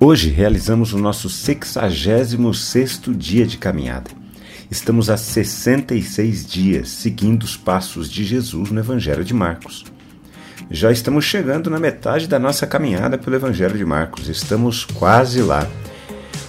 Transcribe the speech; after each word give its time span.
Hoje 0.00 0.28
realizamos 0.28 0.92
o 0.92 0.98
nosso 0.98 1.28
66º 1.28 3.16
dia 3.16 3.46
de 3.46 3.56
caminhada. 3.56 4.10
Estamos 4.68 5.08
há 5.08 5.16
66 5.16 6.46
dias 6.46 6.88
seguindo 6.88 7.44
os 7.44 7.56
passos 7.56 8.10
de 8.10 8.24
Jesus 8.24 8.72
no 8.72 8.80
Evangelho 8.80 9.24
de 9.24 9.32
Marcos. 9.32 9.84
Já 10.68 10.90
estamos 10.90 11.24
chegando 11.24 11.70
na 11.70 11.78
metade 11.78 12.26
da 12.26 12.40
nossa 12.40 12.66
caminhada 12.66 13.16
pelo 13.16 13.36
Evangelho 13.36 13.78
de 13.78 13.84
Marcos, 13.84 14.28
estamos 14.28 14.84
quase 14.84 15.40
lá. 15.40 15.66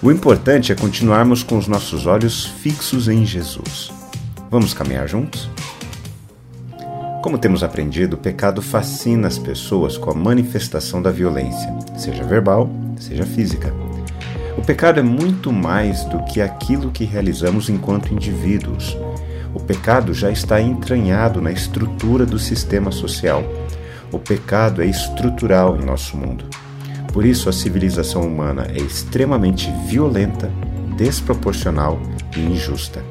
O 0.00 0.12
importante 0.12 0.70
é 0.70 0.74
continuarmos 0.74 1.42
com 1.42 1.58
os 1.58 1.66
nossos 1.66 2.06
olhos 2.06 2.46
fixos 2.46 3.08
em 3.08 3.26
Jesus. 3.26 3.90
Vamos 4.50 4.72
caminhar 4.72 5.08
juntos? 5.08 5.50
Como 7.22 7.38
temos 7.38 7.62
aprendido, 7.62 8.14
o 8.14 8.18
pecado 8.18 8.62
fascina 8.62 9.26
as 9.28 9.38
pessoas 9.38 9.96
com 9.96 10.10
a 10.10 10.14
manifestação 10.14 11.00
da 11.00 11.10
violência, 11.10 11.72
seja 11.96 12.24
verbal, 12.24 12.68
seja 12.96 13.24
física. 13.24 13.72
O 14.56 14.62
pecado 14.62 15.00
é 15.00 15.02
muito 15.02 15.52
mais 15.52 16.04
do 16.04 16.22
que 16.24 16.40
aquilo 16.40 16.90
que 16.90 17.04
realizamos 17.04 17.68
enquanto 17.68 18.12
indivíduos. 18.12 18.96
O 19.54 19.60
pecado 19.60 20.12
já 20.14 20.30
está 20.30 20.60
entranhado 20.60 21.40
na 21.40 21.50
estrutura 21.50 22.24
do 22.24 22.38
sistema 22.38 22.90
social. 22.90 23.42
O 24.10 24.18
pecado 24.18 24.82
é 24.82 24.86
estrutural 24.86 25.76
em 25.76 25.84
nosso 25.84 26.16
mundo. 26.16 26.44
Por 27.12 27.24
isso, 27.24 27.48
a 27.48 27.52
civilização 27.52 28.22
humana 28.22 28.66
é 28.70 28.78
extremamente 28.78 29.70
violenta, 29.86 30.50
desproporcional 30.96 32.00
e 32.36 32.40
injusta. 32.40 33.02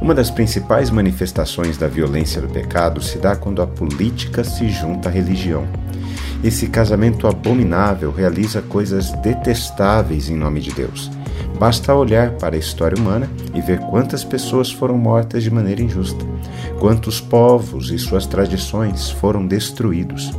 Uma 0.00 0.14
das 0.14 0.30
principais 0.30 0.90
manifestações 0.90 1.76
da 1.76 1.88
violência 1.88 2.40
do 2.40 2.48
pecado 2.48 3.02
se 3.02 3.18
dá 3.18 3.34
quando 3.34 3.60
a 3.60 3.66
política 3.66 4.44
se 4.44 4.68
junta 4.68 5.08
à 5.08 5.12
religião. 5.12 5.66
Esse 6.42 6.68
casamento 6.68 7.26
abominável 7.26 8.12
realiza 8.12 8.62
coisas 8.62 9.10
detestáveis 9.22 10.28
em 10.28 10.36
nome 10.36 10.60
de 10.60 10.72
Deus. 10.72 11.10
Basta 11.58 11.92
olhar 11.92 12.32
para 12.32 12.54
a 12.54 12.58
história 12.58 12.96
humana 12.96 13.28
e 13.52 13.60
ver 13.60 13.80
quantas 13.80 14.22
pessoas 14.22 14.70
foram 14.70 14.96
mortas 14.96 15.42
de 15.42 15.50
maneira 15.50 15.82
injusta, 15.82 16.24
quantos 16.78 17.20
povos 17.20 17.90
e 17.90 17.98
suas 17.98 18.26
tradições 18.26 19.10
foram 19.10 19.44
destruídos. 19.44 20.30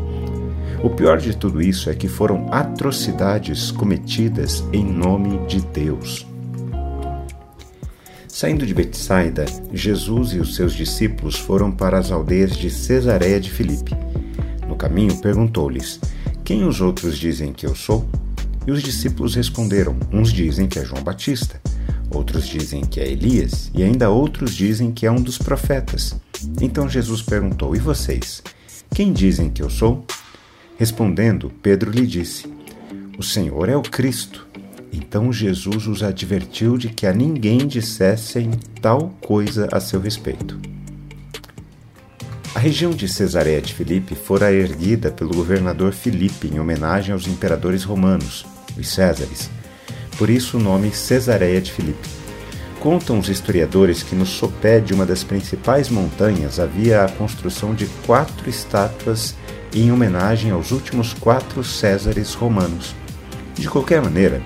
O 0.82 0.90
pior 0.90 1.18
de 1.18 1.36
tudo 1.36 1.62
isso 1.62 1.90
é 1.90 1.94
que 1.94 2.08
foram 2.08 2.48
atrocidades 2.50 3.70
cometidas 3.70 4.64
em 4.72 4.86
nome 4.86 5.46
de 5.46 5.60
Deus. 5.60 6.26
Saindo 8.30 8.66
de 8.66 8.74
Betsaida, 8.74 9.46
Jesus 9.74 10.32
e 10.32 10.40
os 10.40 10.56
seus 10.56 10.72
discípulos 10.72 11.36
foram 11.38 11.70
para 11.70 11.98
as 11.98 12.10
aldeias 12.10 12.56
de 12.56 12.70
Cesareia 12.70 13.42
de 13.42 13.52
Filipe. 13.52 13.94
Caminho, 14.80 15.18
perguntou-lhes: 15.18 16.00
Quem 16.44 16.64
os 16.64 16.80
outros 16.80 17.18
dizem 17.18 17.52
que 17.52 17.66
eu 17.66 17.76
sou? 17.76 18.10
E 18.66 18.72
os 18.72 18.82
discípulos 18.82 19.36
responderam: 19.36 19.96
Uns 20.12 20.32
dizem 20.32 20.68
que 20.68 20.80
é 20.80 20.86
João 20.86 21.04
Batista, 21.04 21.62
outros 22.10 22.48
dizem 22.48 22.86
que 22.86 23.02
é 23.02 23.12
Elias, 23.12 23.70
e 23.76 23.84
ainda 23.84 24.10
outros 24.10 24.56
dizem 24.56 24.92
que 24.92 25.06
é 25.06 25.12
um 25.12 25.22
dos 25.22 25.38
profetas. 25.38 26.16
Então 26.62 26.88
Jesus 26.88 27.22
perguntou: 27.22 27.76
E 27.76 27.80
vocês? 27.80 28.42
Quem 28.96 29.12
dizem 29.12 29.50
que 29.50 29.62
eu 29.62 29.70
sou? 29.70 30.06
Respondendo, 30.78 31.52
Pedro 31.62 31.92
lhe 31.92 32.08
disse: 32.08 32.48
O 33.18 33.22
Senhor 33.22 33.68
é 33.68 33.76
o 33.76 33.82
Cristo. 33.82 34.48
Então 34.94 35.32
Jesus 35.32 35.88
os 35.88 36.02
advertiu 36.02 36.78
de 36.78 36.88
que 36.88 37.06
a 37.06 37.14
ninguém 37.14 37.68
dissessem 37.68 38.50
tal 38.82 39.10
coisa 39.22 39.68
a 39.74 39.80
seu 39.82 40.00
respeito. 40.00 40.69
A 42.56 42.60
região 42.60 42.92
de 42.92 43.08
Cesareia 43.08 43.62
de 43.62 43.76
Filipe 43.76 44.16
fora 44.16 44.52
erguida 44.52 45.12
pelo 45.12 45.36
governador 45.36 45.94
Filipe 45.94 46.48
em 46.48 46.60
homenagem 46.60 47.14
aos 47.14 47.28
imperadores 47.28 47.84
romanos, 47.84 48.44
os 48.76 48.90
Césares. 48.90 49.52
Por 50.18 50.32
isso 50.32 50.58
o 50.58 50.60
nome 50.60 50.92
Cesareia 50.92 51.62
de 51.62 51.72
Filipe. 51.72 52.10
Contam 52.80 53.20
os 53.20 53.30
historiadores 53.30 54.02
que 54.02 54.16
no 54.16 54.26
sopé 54.26 54.80
de 54.80 54.94
uma 54.94 55.06
das 55.06 55.24
principais 55.24 55.90
montanhas 55.90 56.60
havia 56.60 57.04
a 57.04 57.12
construção 57.12 57.76
de 57.76 57.86
quatro 58.06 58.50
estátuas 58.50 59.36
em 59.72 59.92
homenagem 59.92 60.50
aos 60.50 60.72
últimos 60.72 61.14
quatro 61.14 61.64
Césares 61.64 62.34
romanos. 62.34 62.96
De 63.54 63.70
qualquer 63.70 64.02
maneira, 64.02 64.42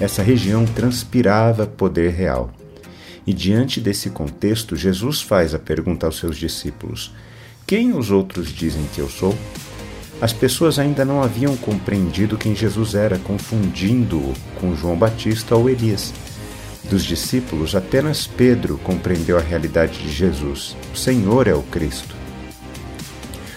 essa 0.00 0.22
região 0.22 0.64
transpirava 0.64 1.66
poder 1.66 2.10
real. 2.12 2.50
E 3.26 3.34
diante 3.34 3.80
desse 3.80 4.08
contexto, 4.08 4.74
Jesus 4.74 5.20
faz 5.20 5.54
a 5.54 5.58
pergunta 5.58 6.06
aos 6.06 6.18
seus 6.18 6.36
discípulos: 6.36 7.12
Quem 7.66 7.96
os 7.96 8.10
outros 8.10 8.52
dizem 8.52 8.84
que 8.94 9.00
eu 9.00 9.08
sou? 9.08 9.34
As 10.20 10.34
pessoas 10.34 10.78
ainda 10.78 11.02
não 11.02 11.22
haviam 11.22 11.56
compreendido 11.56 12.36
quem 12.36 12.54
Jesus 12.54 12.94
era, 12.94 13.18
confundindo-o 13.18 14.34
com 14.60 14.76
João 14.76 14.96
Batista 14.96 15.56
ou 15.56 15.70
Elias. 15.70 16.12
Dos 16.90 17.04
discípulos, 17.04 17.74
apenas 17.74 18.26
Pedro 18.26 18.76
compreendeu 18.78 19.38
a 19.38 19.40
realidade 19.40 19.98
de 19.98 20.12
Jesus. 20.12 20.76
O 20.92 20.96
Senhor 20.96 21.48
é 21.48 21.54
o 21.54 21.62
Cristo. 21.62 22.14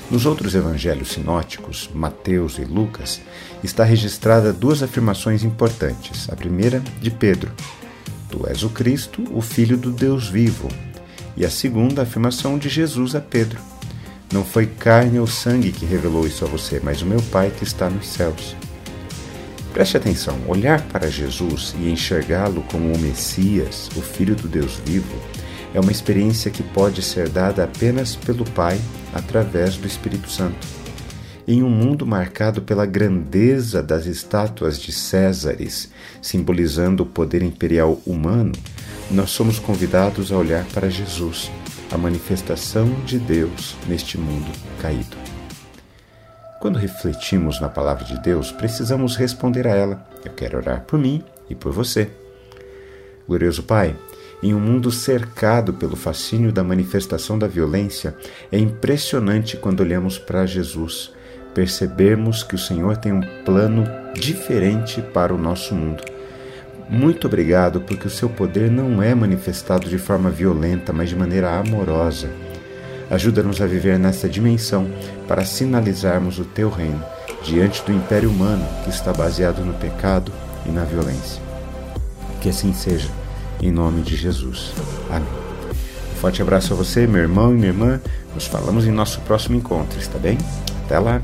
Nos 0.09 0.25
outros 0.25 0.55
evangelhos 0.55 1.09
sinóticos, 1.09 1.89
Mateus 1.93 2.57
e 2.57 2.63
Lucas, 2.63 3.19
está 3.61 3.83
registrada 3.83 4.53
duas 4.53 4.81
afirmações 4.81 5.43
importantes. 5.43 6.29
A 6.29 6.35
primeira, 6.35 6.81
de 7.01 7.11
Pedro: 7.11 7.51
Tu 8.29 8.47
és 8.47 8.63
o 8.63 8.69
Cristo, 8.69 9.21
o 9.33 9.41
Filho 9.41 9.77
do 9.77 9.91
Deus 9.91 10.29
vivo. 10.29 10.69
E 11.35 11.45
a 11.45 11.49
segunda, 11.49 12.01
a 12.01 12.03
afirmação 12.03 12.57
de 12.57 12.69
Jesus 12.69 13.13
a 13.13 13.19
Pedro: 13.19 13.59
Não 14.31 14.43
foi 14.43 14.65
carne 14.65 15.19
ou 15.19 15.27
sangue 15.27 15.71
que 15.71 15.85
revelou 15.85 16.27
isso 16.27 16.43
a 16.43 16.47
você, 16.47 16.81
mas 16.83 17.01
o 17.01 17.05
meu 17.05 17.21
Pai 17.23 17.49
que 17.49 17.63
está 17.63 17.89
nos 17.89 18.07
céus. 18.07 18.55
Preste 19.73 19.95
atenção: 19.95 20.37
olhar 20.47 20.81
para 20.87 21.09
Jesus 21.09 21.75
e 21.79 21.89
enxergá-lo 21.89 22.63
como 22.71 22.93
o 22.93 22.99
Messias, 22.99 23.89
o 23.95 24.01
Filho 24.01 24.35
do 24.35 24.47
Deus 24.47 24.81
vivo, 24.85 25.15
é 25.73 25.79
uma 25.79 25.91
experiência 25.91 26.51
que 26.51 26.63
pode 26.63 27.01
ser 27.01 27.29
dada 27.29 27.63
apenas 27.63 28.15
pelo 28.15 28.43
Pai 28.51 28.79
através 29.13 29.77
do 29.77 29.87
Espírito 29.87 30.29
Santo. 30.29 30.65
Em 31.47 31.63
um 31.63 31.69
mundo 31.69 32.05
marcado 32.05 32.61
pela 32.61 32.85
grandeza 32.85 33.81
das 33.81 34.05
estátuas 34.05 34.77
de 34.77 34.91
Césares, 34.91 35.89
simbolizando 36.21 37.03
o 37.03 37.05
poder 37.05 37.41
imperial 37.41 38.01
humano, 38.05 38.51
nós 39.09 39.29
somos 39.29 39.57
convidados 39.57 40.31
a 40.31 40.37
olhar 40.37 40.65
para 40.73 40.89
Jesus, 40.89 41.49
a 41.91 41.97
manifestação 41.97 42.89
de 43.05 43.17
Deus 43.17 43.75
neste 43.87 44.17
mundo 44.17 44.51
caído. 44.81 45.15
Quando 46.59 46.79
refletimos 46.79 47.61
na 47.61 47.69
palavra 47.69 48.03
de 48.03 48.19
Deus, 48.19 48.51
precisamos 48.51 49.15
responder 49.15 49.67
a 49.67 49.75
ela: 49.75 50.07
Eu 50.25 50.33
quero 50.33 50.57
orar 50.57 50.81
por 50.81 50.99
mim 50.99 51.23
e 51.49 51.55
por 51.55 51.71
você. 51.71 52.09
Glorioso 53.27 53.63
Pai, 53.63 53.95
em 54.41 54.53
um 54.53 54.59
mundo 54.59 54.91
cercado 54.91 55.73
pelo 55.73 55.95
fascínio 55.95 56.51
da 56.51 56.63
manifestação 56.63 57.37
da 57.37 57.47
violência, 57.47 58.15
é 58.51 58.57
impressionante 58.57 59.57
quando 59.57 59.81
olhamos 59.81 60.17
para 60.17 60.45
Jesus, 60.45 61.11
percebermos 61.53 62.43
que 62.43 62.55
o 62.55 62.59
Senhor 62.59 62.97
tem 62.97 63.11
um 63.11 63.21
plano 63.43 63.83
diferente 64.13 65.01
para 65.01 65.33
o 65.33 65.37
nosso 65.37 65.73
mundo. 65.75 66.16
Muito 66.89 67.27
obrigado, 67.27 67.81
porque 67.81 68.07
o 68.07 68.09
seu 68.09 68.29
poder 68.29 68.71
não 68.71 69.01
é 69.01 69.13
manifestado 69.13 69.89
de 69.89 69.97
forma 69.97 70.29
violenta, 70.29 70.93
mas 70.93 71.09
de 71.09 71.15
maneira 71.15 71.57
amorosa. 71.57 72.29
Ajuda-nos 73.09 73.61
a 73.61 73.65
viver 73.65 73.99
nessa 73.99 74.27
dimensão 74.27 74.89
para 75.27 75.45
sinalizarmos 75.45 76.39
o 76.39 76.45
teu 76.45 76.69
reino 76.69 77.03
diante 77.43 77.83
do 77.83 77.91
império 77.91 78.29
humano 78.29 78.65
que 78.83 78.89
está 78.89 79.13
baseado 79.13 79.63
no 79.63 79.73
pecado 79.73 80.31
e 80.65 80.69
na 80.69 80.83
violência. 80.83 81.41
Que 82.41 82.49
assim 82.49 82.73
seja 82.73 83.09
em 83.61 83.71
nome 83.71 84.01
de 84.01 84.15
Jesus. 84.15 84.71
Amém. 85.09 85.27
Um 86.11 86.19
forte 86.19 86.41
abraço 86.41 86.73
a 86.73 86.75
você, 86.75 87.05
meu 87.05 87.21
irmão 87.21 87.51
e 87.51 87.55
minha 87.55 87.67
irmã. 87.67 88.01
Nos 88.33 88.45
falamos 88.45 88.85
em 88.85 88.91
nosso 88.91 89.21
próximo 89.21 89.55
encontro, 89.55 89.99
está 89.99 90.17
bem? 90.17 90.37
Até 90.85 90.99
lá! 90.99 91.21